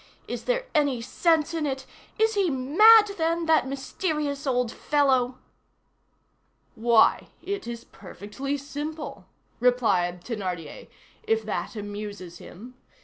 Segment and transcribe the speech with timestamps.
[0.27, 1.85] Is there any sense in it?
[2.17, 5.37] Is he mad, then, that mysterious old fellow?"
[6.73, 7.27] "Why!
[7.43, 9.27] it is perfectly simple,"
[9.59, 10.87] replied Thénardier,
[11.21, 12.73] "if that amuses him!